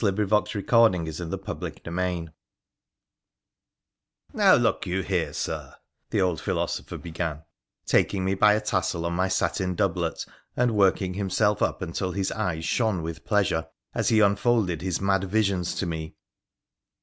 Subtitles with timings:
[0.03, 2.33] 898 WONDERFUL ADVENTURES OF CHAPTER XXI 1
[4.33, 5.75] Now, look you here, Sir,'
[6.09, 7.43] the old philosopher began,
[7.85, 10.25] taking me by a tassel on my satin doublet,
[10.57, 15.25] and working himself up until his eyes shone with pleasure, as he unfolded his mad
[15.25, 16.15] visions to me.